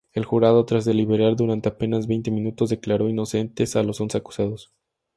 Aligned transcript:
El 0.13 0.25
jurado, 0.25 0.65
tras 0.65 0.83
deliberar 0.83 1.35
durante 1.35 1.69
apenas 1.69 2.07
veinte 2.07 2.31
minutos, 2.31 2.71
declaró 2.71 3.07
inocentes 3.07 3.75
a 3.75 3.83
los 3.83 4.01
once 4.01 4.17
acusados. 4.17 4.73